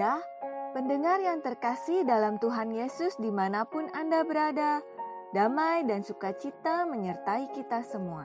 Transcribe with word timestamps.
Haleluya, 0.00 0.24
pendengar 0.72 1.20
yang 1.20 1.44
terkasih 1.44 2.08
dalam 2.08 2.40
Tuhan 2.40 2.72
Yesus 2.72 3.20
di 3.20 3.28
mana 3.28 3.68
pun 3.68 3.84
Anda 3.92 4.24
berada, 4.24 4.80
damai 5.36 5.84
dan 5.84 6.00
sukacita 6.00 6.88
menyertai 6.88 7.52
kita 7.52 7.84
semua. 7.84 8.24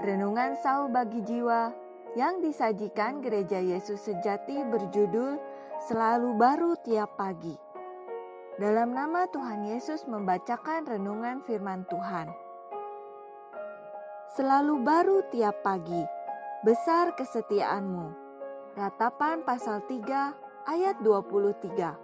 Renungan 0.00 0.56
Sau 0.64 0.88
bagi 0.88 1.20
Jiwa 1.28 1.76
yang 2.16 2.40
disajikan 2.40 3.20
Gereja 3.20 3.60
Yesus 3.60 4.00
Sejati 4.00 4.64
berjudul 4.64 5.36
Selalu 5.84 6.32
Baru 6.40 6.72
Tiap 6.80 7.20
Pagi. 7.20 7.52
Dalam 8.56 8.96
nama 8.96 9.28
Tuhan 9.28 9.68
Yesus 9.68 10.08
membacakan 10.08 10.88
renungan 10.88 11.44
firman 11.44 11.84
Tuhan. 11.92 12.32
Selalu 14.40 14.80
baru 14.80 15.20
tiap 15.28 15.60
pagi, 15.60 16.00
besar 16.64 17.12
kesetiaanmu 17.12 18.28
Ratapan 18.78 19.42
pasal 19.42 19.82
3 19.90 20.47
ayat 20.68 21.00
23. 21.00 21.96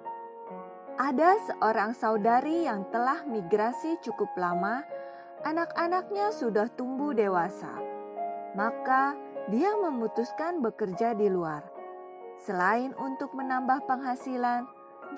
Ada 0.96 1.30
seorang 1.52 1.92
saudari 1.92 2.64
yang 2.64 2.88
telah 2.88 3.20
migrasi 3.28 4.00
cukup 4.00 4.32
lama, 4.40 4.80
anak-anaknya 5.44 6.32
sudah 6.32 6.72
tumbuh 6.72 7.12
dewasa. 7.12 7.76
Maka 8.56 9.12
dia 9.52 9.76
memutuskan 9.76 10.64
bekerja 10.64 11.12
di 11.12 11.28
luar. 11.28 11.60
Selain 12.40 12.96
untuk 12.96 13.36
menambah 13.36 13.84
penghasilan, 13.84 14.64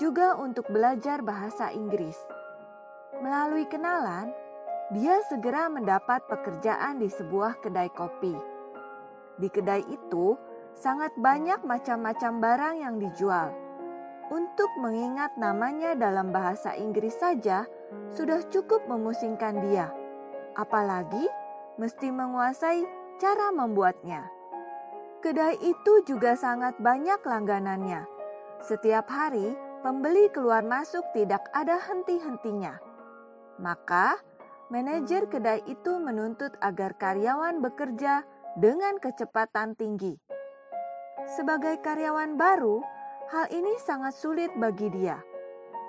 juga 0.02 0.34
untuk 0.34 0.66
belajar 0.66 1.22
bahasa 1.22 1.70
Inggris. 1.70 2.18
Melalui 3.22 3.70
kenalan, 3.70 4.34
dia 4.90 5.22
segera 5.30 5.70
mendapat 5.70 6.26
pekerjaan 6.26 6.98
di 6.98 7.06
sebuah 7.06 7.62
kedai 7.62 7.94
kopi. 7.94 8.34
Di 9.38 9.46
kedai 9.46 9.86
itu, 9.86 10.34
sangat 10.76 11.16
banyak 11.16 11.64
macam-macam 11.64 12.32
barang 12.38 12.76
yang 12.84 12.96
dijual. 13.00 13.48
Untuk 14.28 14.68
mengingat 14.76 15.34
namanya 15.40 15.96
dalam 15.96 16.30
bahasa 16.30 16.76
Inggris 16.76 17.16
saja 17.16 17.64
sudah 18.12 18.44
cukup 18.52 18.84
memusingkan 18.84 19.64
dia, 19.64 19.88
apalagi 20.52 21.24
mesti 21.80 22.12
menguasai 22.12 22.84
cara 23.16 23.48
membuatnya. 23.54 24.28
Kedai 25.24 25.56
itu 25.64 26.04
juga 26.04 26.36
sangat 26.36 26.76
banyak 26.76 27.22
langganannya. 27.24 28.04
Setiap 28.60 29.08
hari, 29.08 29.56
pembeli 29.80 30.28
keluar 30.34 30.60
masuk 30.66 31.06
tidak 31.16 31.46
ada 31.56 31.78
henti-hentinya. 31.80 32.76
Maka, 33.62 34.20
manajer 34.68 35.30
kedai 35.30 35.64
itu 35.70 35.96
menuntut 36.02 36.52
agar 36.60 36.98
karyawan 36.98 37.62
bekerja 37.62 38.26
dengan 38.58 38.98
kecepatan 39.00 39.78
tinggi 39.78 40.25
sebagai 41.34 41.82
karyawan 41.82 42.38
baru, 42.38 42.78
hal 43.34 43.50
ini 43.50 43.74
sangat 43.82 44.14
sulit 44.14 44.54
bagi 44.54 44.86
dia. 44.94 45.18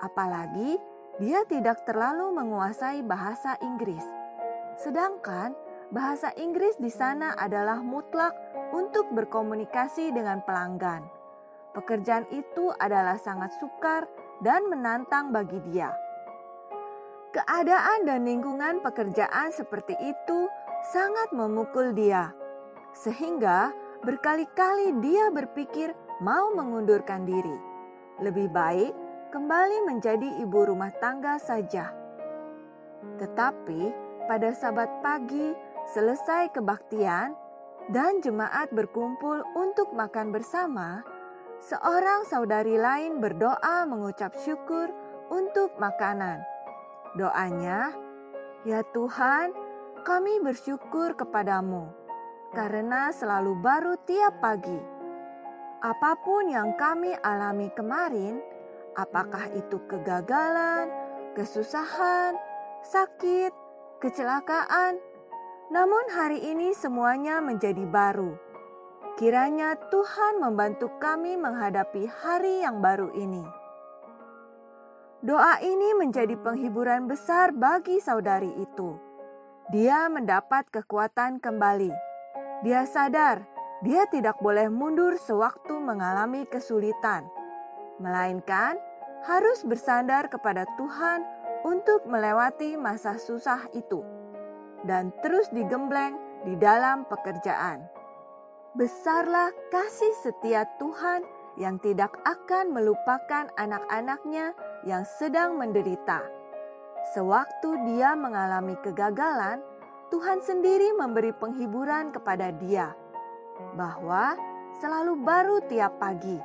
Apalagi 0.02 0.78
dia 1.22 1.46
tidak 1.46 1.86
terlalu 1.86 2.34
menguasai 2.34 3.02
bahasa 3.06 3.54
Inggris. 3.62 4.02
Sedangkan 4.78 5.54
bahasa 5.90 6.30
Inggris 6.38 6.78
di 6.78 6.90
sana 6.90 7.34
adalah 7.38 7.82
mutlak 7.82 8.34
untuk 8.74 9.10
berkomunikasi 9.14 10.10
dengan 10.14 10.42
pelanggan. 10.42 11.06
Pekerjaan 11.74 12.26
itu 12.34 12.74
adalah 12.78 13.18
sangat 13.18 13.54
sukar 13.62 14.06
dan 14.42 14.66
menantang 14.66 15.30
bagi 15.30 15.58
dia. 15.70 15.94
Keadaan 17.28 18.08
dan 18.08 18.24
lingkungan 18.24 18.80
pekerjaan 18.82 19.52
seperti 19.52 19.94
itu 20.00 20.38
sangat 20.90 21.28
memukul 21.30 21.92
dia, 21.92 22.32
sehingga 22.96 23.70
Berkali-kali 23.98 24.94
dia 25.02 25.26
berpikir 25.34 25.90
mau 26.22 26.54
mengundurkan 26.54 27.26
diri. 27.26 27.58
Lebih 28.22 28.46
baik 28.54 28.94
kembali 29.34 29.90
menjadi 29.90 30.38
ibu 30.38 30.70
rumah 30.70 30.94
tangga 31.02 31.34
saja. 31.42 31.90
Tetapi 33.18 33.90
pada 34.30 34.54
sabat 34.54 35.02
pagi 35.02 35.50
selesai 35.90 36.54
kebaktian 36.54 37.34
dan 37.90 38.22
jemaat 38.22 38.70
berkumpul 38.70 39.42
untuk 39.58 39.90
makan 39.90 40.30
bersama, 40.30 41.02
seorang 41.58 42.22
saudari 42.30 42.78
lain 42.78 43.18
berdoa 43.18 43.82
mengucap 43.82 44.30
syukur 44.46 44.94
untuk 45.26 45.74
makanan. 45.82 46.38
Doanya, 47.18 47.90
"Ya 48.62 48.86
Tuhan, 48.94 49.50
kami 50.06 50.38
bersyukur 50.38 51.18
kepadamu 51.18 51.97
karena 52.52 53.12
selalu 53.12 53.52
baru 53.60 53.94
tiap 54.08 54.40
pagi. 54.40 54.80
Apa 55.78 56.18
pun 56.24 56.50
yang 56.50 56.74
kami 56.74 57.14
alami 57.22 57.70
kemarin, 57.76 58.40
apakah 58.98 59.46
itu 59.54 59.78
kegagalan, 59.86 60.90
kesusahan, 61.38 62.34
sakit, 62.82 63.52
kecelakaan, 64.02 64.98
namun 65.70 66.02
hari 66.10 66.42
ini 66.42 66.74
semuanya 66.74 67.38
menjadi 67.38 67.84
baru. 67.86 68.34
Kiranya 69.18 69.74
Tuhan 69.90 70.38
membantu 70.42 70.94
kami 71.02 71.34
menghadapi 71.34 72.06
hari 72.06 72.62
yang 72.62 72.78
baru 72.78 73.10
ini. 73.14 73.42
Doa 75.18 75.58
ini 75.58 75.98
menjadi 75.98 76.38
penghiburan 76.38 77.10
besar 77.10 77.50
bagi 77.50 77.98
saudari 77.98 78.54
itu. 78.62 78.94
Dia 79.74 80.06
mendapat 80.06 80.70
kekuatan 80.70 81.42
kembali 81.42 82.07
dia 82.66 82.82
sadar 82.88 83.46
dia 83.78 84.10
tidak 84.10 84.42
boleh 84.42 84.66
mundur 84.66 85.14
sewaktu 85.14 85.78
mengalami 85.78 86.42
kesulitan, 86.50 87.30
melainkan 88.02 88.74
harus 89.22 89.62
bersandar 89.62 90.26
kepada 90.26 90.66
Tuhan 90.74 91.22
untuk 91.62 92.02
melewati 92.10 92.74
masa 92.74 93.14
susah 93.18 93.70
itu 93.70 94.02
dan 94.82 95.14
terus 95.22 95.46
digembleng 95.54 96.18
di 96.42 96.58
dalam 96.58 97.06
pekerjaan. 97.06 97.86
Besarlah 98.74 99.50
kasih 99.70 100.14
setia 100.22 100.66
Tuhan 100.78 101.22
yang 101.58 101.82
tidak 101.82 102.14
akan 102.22 102.70
melupakan 102.70 103.50
anak-anaknya 103.58 104.54
yang 104.86 105.02
sedang 105.18 105.58
menderita. 105.58 106.22
Sewaktu 107.14 107.74
dia 107.90 108.14
mengalami 108.14 108.78
kegagalan, 108.82 109.58
Tuhan 110.08 110.40
sendiri 110.40 110.96
memberi 110.96 111.36
penghiburan 111.36 112.08
kepada 112.16 112.48
dia 112.48 112.96
bahwa 113.76 114.40
selalu 114.80 115.20
baru 115.20 115.60
tiap 115.68 116.00
pagi. 116.00 116.40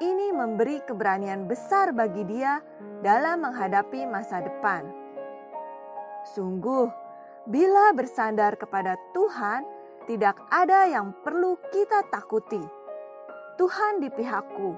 Ini 0.00 0.32
memberi 0.32 0.80
keberanian 0.88 1.44
besar 1.44 1.92
bagi 1.92 2.24
dia 2.24 2.64
dalam 3.04 3.44
menghadapi 3.44 4.08
masa 4.08 4.40
depan. 4.40 4.88
Sungguh, 6.32 6.88
bila 7.44 7.92
bersandar 7.92 8.56
kepada 8.56 8.96
Tuhan, 9.12 9.60
tidak 10.08 10.40
ada 10.48 10.88
yang 10.88 11.12
perlu 11.20 11.60
kita 11.68 12.08
takuti. 12.08 12.64
Tuhan 13.60 14.00
di 14.00 14.08
pihakku, 14.08 14.72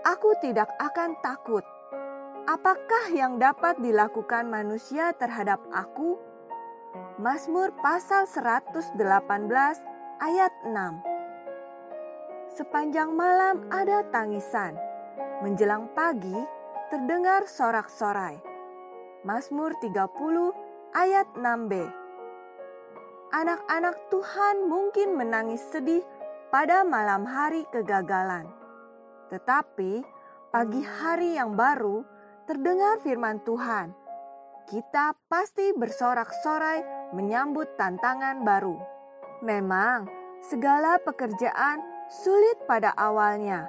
aku 0.00 0.30
tidak 0.40 0.72
akan 0.80 1.12
takut. 1.20 1.64
Apakah 2.48 3.12
yang 3.12 3.36
dapat 3.36 3.76
dilakukan 3.84 4.48
manusia 4.48 5.12
terhadap 5.12 5.60
aku? 5.68 6.33
Mazmur 6.94 7.74
pasal 7.82 8.22
118 8.30 8.94
ayat 10.22 10.52
6. 10.62 12.54
Sepanjang 12.54 13.10
malam 13.10 13.66
ada 13.66 14.06
tangisan, 14.14 14.78
menjelang 15.42 15.90
pagi 15.98 16.38
terdengar 16.94 17.50
sorak-sorai. 17.50 18.38
Mazmur 19.26 19.74
30 19.82 20.06
ayat 20.94 21.26
6b. 21.34 21.82
Anak-anak 23.42 23.98
Tuhan 24.14 24.70
mungkin 24.70 25.18
menangis 25.18 25.66
sedih 25.74 26.06
pada 26.54 26.86
malam 26.86 27.26
hari 27.26 27.66
kegagalan. 27.74 28.46
Tetapi 29.34 30.06
pagi 30.54 30.82
hari 30.86 31.34
yang 31.42 31.58
baru 31.58 32.06
terdengar 32.46 33.02
firman 33.02 33.42
Tuhan 33.42 34.03
kita 34.64 35.12
pasti 35.28 35.76
bersorak-sorai 35.76 37.12
menyambut 37.12 37.76
tantangan 37.76 38.40
baru. 38.48 38.80
Memang, 39.44 40.08
segala 40.40 40.96
pekerjaan 41.04 41.84
sulit 42.08 42.56
pada 42.64 42.96
awalnya, 42.96 43.68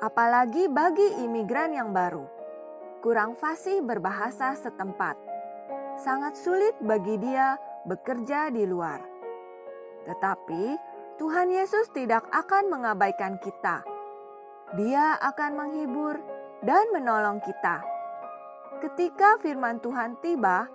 apalagi 0.00 0.72
bagi 0.72 1.20
imigran 1.20 1.76
yang 1.76 1.92
baru. 1.92 2.24
Kurang 3.04 3.36
fasih 3.36 3.84
berbahasa 3.84 4.56
setempat. 4.56 5.20
Sangat 6.00 6.38
sulit 6.40 6.72
bagi 6.80 7.20
dia 7.20 7.60
bekerja 7.84 8.48
di 8.48 8.64
luar. 8.64 9.04
Tetapi 10.08 10.64
Tuhan 11.20 11.52
Yesus 11.52 11.92
tidak 11.92 12.24
akan 12.32 12.72
mengabaikan 12.72 13.36
kita. 13.36 13.84
Dia 14.80 15.20
akan 15.20 15.52
menghibur 15.60 16.16
dan 16.64 16.88
menolong 16.94 17.44
kita 17.44 17.91
Ketika 18.80 19.42
firman 19.42 19.82
Tuhan 19.82 20.16
tiba, 20.22 20.70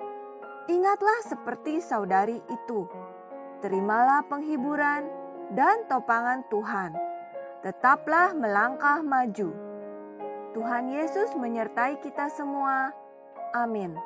ingatlah 0.68 1.20
seperti 1.26 1.82
saudari 1.82 2.38
itu. 2.52 2.86
Terimalah 3.64 4.28
penghiburan 4.30 5.10
dan 5.56 5.88
topangan 5.90 6.46
Tuhan. 6.52 6.92
tetaplah 7.66 8.38
melangkah 8.38 9.02
maju. 9.02 9.50
Tuhan 10.54 10.88
Yesus 10.88 11.34
menyertai 11.36 12.00
kita 12.00 12.30
semua. 12.32 12.94
Amin. 13.52 13.98